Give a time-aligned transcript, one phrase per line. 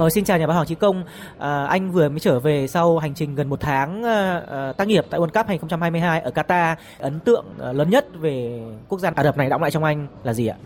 [0.00, 1.04] Ờ, xin chào nhà báo Hoàng Chí Công.
[1.38, 5.06] À, anh vừa mới trở về sau hành trình gần một tháng à, tác nghiệp
[5.10, 6.74] tại World Cup 2022 ở Qatar.
[6.98, 10.06] Ấn tượng à, lớn nhất về quốc gia Ả Rập này đọng lại trong anh
[10.24, 10.56] là gì ạ?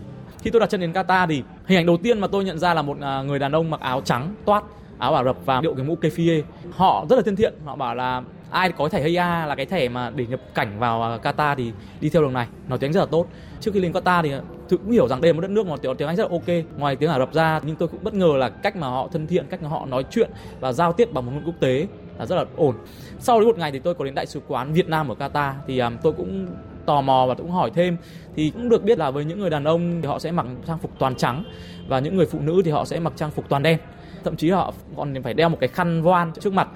[0.41, 2.73] Khi tôi đặt chân đến Qatar thì hình ảnh đầu tiên mà tôi nhận ra
[2.73, 4.63] là một người đàn ông mặc áo trắng toát
[4.97, 6.41] áo Ả Rập và điệu cái mũ kefir.
[6.71, 7.53] Họ rất là thân thiện.
[7.65, 11.03] Họ bảo là ai có thẻ HIA là cái thẻ mà để nhập cảnh vào
[11.03, 11.71] à, Qatar thì
[12.01, 12.47] đi theo đường này.
[12.67, 13.27] Nói tiếng rất là tốt.
[13.59, 15.67] Trước khi lên Qatar thì à, tôi cũng hiểu rằng đây là một đất nước
[15.67, 16.65] mà tiếng, tiếng Anh rất là ok.
[16.77, 19.27] Ngoài tiếng Ả Rập ra nhưng tôi cũng bất ngờ là cách mà họ thân
[19.27, 21.87] thiện cách mà họ nói chuyện và giao tiếp bằng một ngôn quốc tế
[22.19, 22.75] là rất là ổn.
[23.19, 25.53] Sau đấy một ngày thì tôi có đến đại sứ quán Việt Nam ở Qatar
[25.67, 26.47] thì um, tôi cũng
[26.85, 27.97] tò mò và cũng hỏi thêm.
[28.35, 30.77] Thì cũng được biết là với những người đàn ông thì họ sẽ mặc trang
[30.77, 31.43] phục toàn trắng
[31.87, 33.79] và những người phụ nữ thì họ sẽ mặc trang phục toàn đen.
[34.23, 36.67] Thậm chí họ còn phải đeo một cái khăn voan trước mặt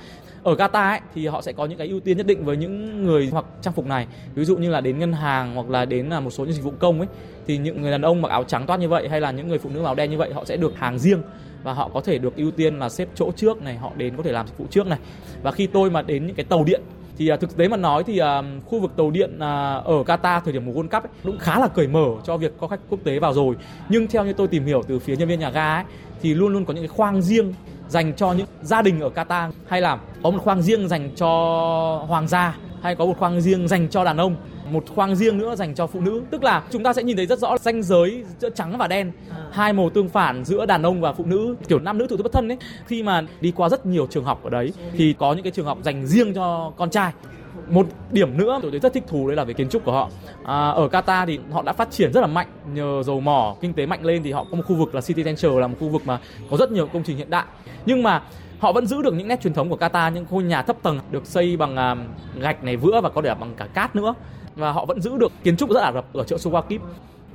[0.44, 3.04] ở Qatar ấy, thì họ sẽ có những cái ưu tiên nhất định với những
[3.04, 4.08] người hoặc trang phục này.
[4.36, 6.64] Ví dụ như là đến ngân hàng hoặc là đến là một số những dịch
[6.64, 7.08] vụ công ấy
[7.48, 9.58] thì những người đàn ông mặc áo trắng toát như vậy hay là những người
[9.58, 11.22] phụ nữ mặc áo đen như vậy họ sẽ được hàng riêng
[11.64, 14.23] và họ có thể được ưu tiên là xếp chỗ trước này họ đến có
[14.23, 15.00] thể làm dịch vụ trước này.
[15.44, 16.81] Và khi tôi mà đến những cái tàu điện
[17.17, 20.42] thì à, thực tế mà nói thì à, khu vực tàu điện à, ở Qatar
[20.42, 22.80] thời điểm mùa World Cup ấy, cũng khá là cởi mở cho việc có khách
[22.89, 23.56] quốc tế vào rồi.
[23.89, 25.84] Nhưng theo như tôi tìm hiểu từ phía nhân viên nhà ga ấy,
[26.22, 27.53] thì luôn luôn có những cái khoang riêng
[27.92, 31.28] dành cho những gia đình ở Qatar hay là có một khoang riêng dành cho
[32.08, 34.36] hoàng gia, hay có một khoang riêng dành cho đàn ông
[34.72, 36.22] một khoang riêng nữa dành cho phụ nữ.
[36.31, 39.11] Tức là chúng ta sẽ nhìn thấy rất rõ ranh giới giữa trắng và đen
[39.30, 39.38] à.
[39.52, 41.55] hai màu tương phản giữa đàn ông và phụ nữ.
[41.67, 42.58] Kiểu nam nữ thụ thụ bất thân ấy.
[42.86, 45.66] Khi mà đi qua rất nhiều trường học ở đấy thì có những cái trường
[45.66, 47.11] học dành riêng cho con trai.
[47.69, 50.09] Một điểm nữa tôi thấy rất thích thú đấy là về kiến trúc của họ.
[50.44, 53.73] À, ở Qatar thì họ đã phát triển rất là mạnh nhờ dầu mỏ kinh
[53.73, 55.89] tế mạnh lên thì họ có một khu vực là City Center là một khu
[55.89, 56.19] vực mà
[56.50, 57.45] có rất nhiều công trình hiện đại.
[57.85, 58.22] Nhưng mà
[58.59, 61.00] họ vẫn giữ được những nét truyền thống của Qatar những ngôi nhà thấp tầng
[61.11, 64.13] được xây bằng uh, gạch này vữa và có thể bằng cả cát nữa
[64.55, 66.80] và họ vẫn giữ được kiến trúc rất ả rập ở chợ Suwakip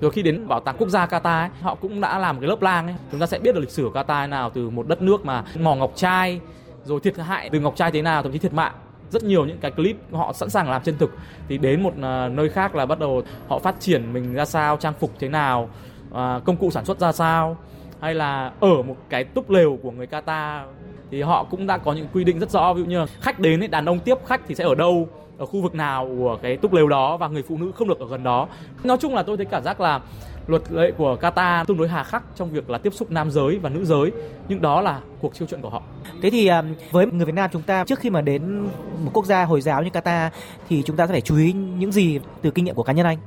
[0.00, 2.48] rồi khi đến bảo tàng quốc gia Qatar ấy, họ cũng đã làm một cái
[2.48, 2.97] lớp lang ấy.
[3.11, 5.44] Chúng ta sẽ biết được lịch sử của Qatar nào từ một đất nước mà
[5.61, 6.41] mỏ ngọc trai
[6.84, 8.72] rồi thiệt hại từ ngọc trai thế nào thậm chí thiệt mạng.
[9.11, 11.11] Rất nhiều những cái clip họ sẵn sàng làm chân thực.
[11.48, 14.76] Thì đến một à, nơi khác là bắt đầu họ phát triển mình ra sao
[14.76, 15.69] trang phục thế nào
[16.15, 17.56] à, công cụ sản xuất ra sao
[18.01, 20.65] hay là ở một cái túp lều của người Qatar
[21.11, 23.62] thì họ cũng đã có những quy định rất rõ ví dụ như khách đến
[23.62, 25.09] ấy, đàn ông tiếp khách thì sẽ ở đâu
[25.39, 28.01] ở khu vực nào của cái túp lều đó và người phụ nữ không được
[28.01, 28.49] ở gần đó
[28.85, 30.01] nói chung là tôi thấy cảm giác là
[30.47, 33.59] luật lệ của Qatar tương đối hà khắc trong việc là tiếp xúc nam giới
[33.59, 34.12] và nữ giới
[34.49, 35.83] nhưng đó là cuộc chiêu chuyện của họ.
[36.23, 38.61] Thế thì à, với người Việt Nam chúng ta trước khi mà đến
[39.05, 40.31] một quốc gia hồi giáo như Qatar
[40.69, 43.06] thì chúng ta sẽ phải chú ý những gì từ kinh nghiệm của cá nhân
[43.06, 43.19] anh?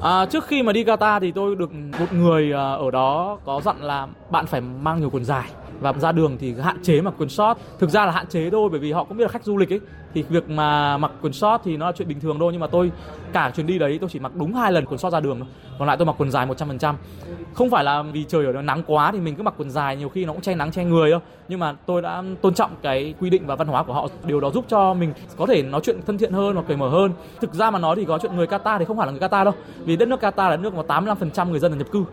[0.00, 3.60] À, trước khi mà đi Qatar thì tôi được một người à, ở đó có
[3.64, 7.14] dặn là bạn phải mang nhiều quần dài và ra đường thì hạn chế mặc
[7.18, 7.58] quần short.
[7.78, 9.72] Thực ra là hạn chế thôi, bởi vì họ cũng biết là khách du lịch
[9.72, 9.80] ấy,
[10.14, 12.52] thì việc mà mặc quần short thì nó là chuyện bình thường thôi.
[12.52, 12.90] Nhưng mà tôi,
[13.32, 15.48] cả chuyến đi đấy tôi chỉ mặc đúng hai lần quần short ra đường thôi.
[15.78, 16.94] Còn lại tôi mặc quần dài 100%
[17.54, 19.96] không phải là vì trời ở đó nắng quá thì mình cứ mặc quần dài,
[19.96, 21.20] nhiều khi nó cũng che nắng che người đâu.
[21.48, 24.08] Nhưng mà tôi đã tôn trọng cái quy định và văn hóa của họ.
[24.24, 26.88] Điều đó giúp cho mình có thể nói chuyện thân thiện hơn và cởi mở
[26.88, 27.12] hơn.
[27.40, 29.44] Thực ra mà nói thì có chuyện người Qatar thì không phải là người Qatar
[29.44, 29.54] đâu.
[29.84, 32.04] Vì đất nước Qatar là nước mà 85% người dân là nhập cư.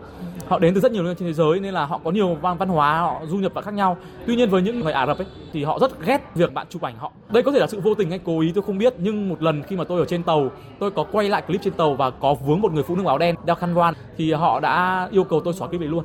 [0.48, 2.68] Họ đến từ rất nhiều nơi trên thế giới nên là họ có nhiều văn
[2.68, 3.96] hóa, họ du nhập và khác nhau.
[4.26, 6.82] Tuy nhiên với những người Ả Rập ấy, thì họ rất ghét việc bạn chụp
[6.82, 7.12] ảnh họ.
[7.28, 9.42] Đây có thể là sự vô tình hay cố ý tôi không biết, nhưng một
[9.42, 12.10] lần khi mà tôi ở trên tàu, tôi có quay lại clip trên tàu và
[12.10, 15.24] có vướng một người phụ nữ áo đen đeo khăn voan thì họ đã yêu
[15.24, 16.04] cầu tôi xóa clip đấy luôn.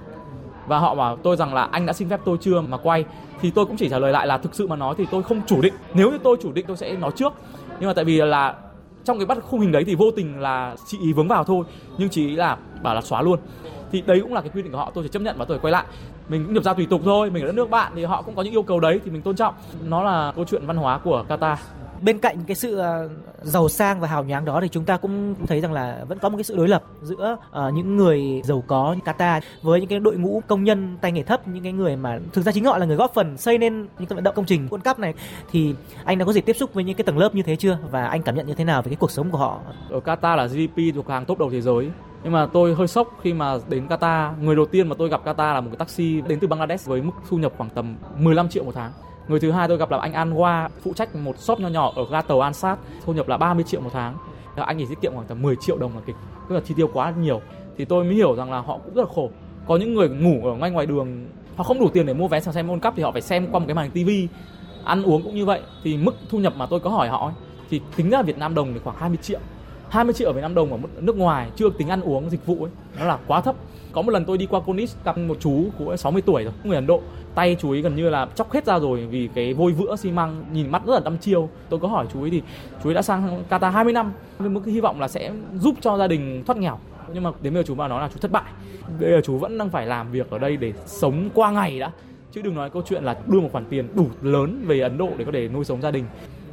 [0.67, 3.05] Và họ bảo tôi rằng là anh đã xin phép tôi chưa mà quay.
[3.41, 5.41] Thì tôi cũng chỉ trả lời lại là thực sự mà nói thì tôi không
[5.47, 5.73] chủ định.
[5.93, 7.33] Nếu như tôi chủ định, tôi sẽ nói trước.
[7.79, 8.55] Nhưng mà tại vì là
[9.03, 11.63] trong cái bắt khung hình đấy thì vô tình là chị ý vướng vào thôi,
[11.97, 13.39] nhưng chị ý là bảo là xóa luôn.
[13.91, 15.59] Thì đấy cũng là cái quy định của họ, tôi chỉ chấp nhận và tôi
[15.59, 15.85] quay lại
[16.31, 17.29] mình cũng nhập ra tùy tục thôi.
[17.29, 19.21] Mình ở đất nước bạn thì họ cũng có những yêu cầu đấy thì mình
[19.21, 19.55] tôn trọng.
[19.83, 21.55] Nó là câu chuyện văn hóa của Qatar.
[22.01, 23.09] Bên cạnh cái sự ờ,
[23.41, 26.29] giàu sang và hào nhoáng đó thì chúng ta cũng thấy rằng là vẫn có
[26.29, 29.89] một cái sự đối lập giữa uh, những người giàu có như Qatar với những
[29.89, 32.65] cái đội ngũ công nhân tay nghề thấp những cái người mà thực ra chính
[32.65, 34.99] họ là người góp phần xây nên những cái vận động công trình World Cup
[34.99, 35.13] này.
[35.51, 37.77] Thì anh đã có dịp tiếp xúc với những cái tầng lớp như thế chưa?
[37.91, 39.59] Và anh cảm nhận như thế nào về cái cuộc sống của họ?
[39.89, 41.89] Ở Qatar là GDP thuộc hàng top đầu thế giới
[42.23, 44.31] nhưng mà tôi hơi sốc khi mà đến Qatar.
[44.41, 47.01] Người đầu tiên mà tôi gặp Qatar là một cái taxi đến từ Bangladesh với
[47.01, 48.91] mức thu nhập khoảng tầm 15 triệu một tháng.
[49.27, 52.05] Người thứ hai tôi gặp là anh Anwa phụ trách một shop nho nhỏ ở
[52.11, 54.17] ga tàu Ansat, thu nhập là 30 triệu một tháng.
[54.55, 56.15] Anh ấy tiết kiệm khoảng tầm 10 triệu đồng là kịch,
[56.49, 57.41] tức là chi tiêu quá nhiều.
[57.77, 59.29] Thì tôi mới hiểu rằng là họ cũng rất là khổ.
[59.67, 61.25] Có những người ngủ ở ngay ngoài đường,
[61.55, 63.59] họ không đủ tiền để mua vé xem World Cup thì họ phải xem qua
[63.59, 64.27] một cái màn hình tivi
[64.83, 65.61] ăn uống cũng như vậy.
[65.83, 67.31] Thì mức thu nhập mà tôi có hỏi họ
[67.69, 69.39] thì tính ra Việt Nam đồng thì khoảng 20 triệu.
[69.91, 72.63] 20 triệu ở Việt Nam đồng ở nước ngoài chưa tính ăn uống, dịch vụ
[72.63, 73.55] ấy, nó là quá thấp.
[73.91, 76.75] Có một lần tôi đi qua Conis gặp một chú cũng 60 tuổi rồi người
[76.75, 77.01] Ấn Độ.
[77.35, 80.11] Tay chú ấy gần như là chóc hết ra rồi vì cái vôi vữa xi
[80.11, 81.49] măng, nhìn mắt rất là đăm chiêu.
[81.69, 82.41] Tôi có hỏi chú ấy thì
[82.83, 85.97] chú ấy đã sang Qatar 20 năm, với mức hy vọng là sẽ giúp cho
[85.97, 86.79] gia đình thoát nghèo.
[87.13, 88.51] Nhưng mà đến bây giờ chú bảo nói là chú thất bại.
[88.99, 91.91] Bây giờ chú vẫn đang phải làm việc ở đây để sống qua ngày đã.
[92.31, 95.09] Chứ đừng nói câu chuyện là đưa một khoản tiền đủ lớn về Ấn Độ
[95.17, 96.05] để có thể nuôi sống gia đình.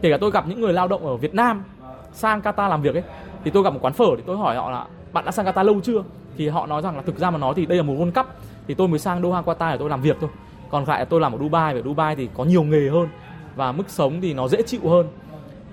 [0.02, 1.64] Kể cả tôi gặp những người lao động ở Việt Nam
[2.12, 3.02] sang Qatar làm việc ấy
[3.44, 5.64] thì tôi gặp một quán phở thì tôi hỏi họ là bạn đã sang Qatar
[5.64, 6.02] lâu chưa?
[6.37, 8.26] Thì họ nói rằng là thực ra mà nói thì đây là một World Cup.
[8.67, 10.31] Thì tôi mới sang Doha Qatar để tôi làm việc thôi.
[10.70, 13.08] Còn lại tôi làm ở Dubai ở Dubai thì có nhiều nghề hơn
[13.56, 15.06] và mức sống thì nó dễ chịu hơn.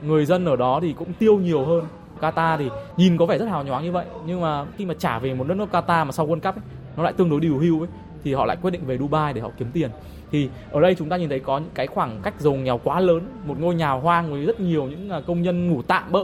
[0.02, 1.84] Người dân ở đó thì cũng tiêu nhiều hơn.
[2.22, 5.20] Qatar thì nhìn có vẻ rất hào nhoáng như vậy nhưng mà khi mà trả
[5.20, 6.64] về một đất nước Qatar mà sau World Cup ấy,
[6.98, 7.90] nó lại tương đối điều hưu ấy
[8.26, 9.90] thì họ lại quyết định về Dubai để họ kiếm tiền.
[10.32, 13.00] Thì ở đây chúng ta nhìn thấy có những cái khoảng cách giàu nghèo quá
[13.00, 16.24] lớn một ngôi nhà hoang với rất nhiều những à, công nhân ngủ tạm bỡ,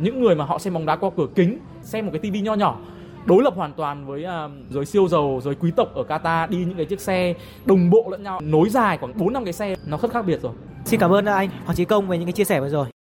[0.00, 2.54] những người mà họ xem bóng đá qua cửa kính xem một cái tivi nho
[2.54, 2.78] nhỏ
[3.26, 6.58] đối lập hoàn toàn với uh, giới siêu giàu giới quý tộc ở Qatar đi
[6.58, 7.34] những cái chiếc xe
[7.64, 10.42] đồng bộ lẫn nhau nối dài khoảng 4 năm cái xe nó rất khác biệt
[10.42, 10.52] rồi.
[10.84, 12.97] Xin cảm ơn à, anh Hoàng Chí Công về những cái chia sẻ vừa rồi.